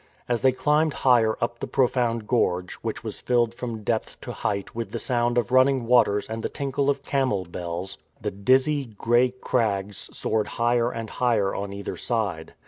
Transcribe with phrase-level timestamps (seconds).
[0.27, 4.73] [As they climbed higher up the profound gorge, which was filled from depth to height
[4.73, 8.85] with the sound of run ning waters and the tinkle of camel bells, the dizzy,
[8.97, 12.55] grey crags soared higher and higher on either side.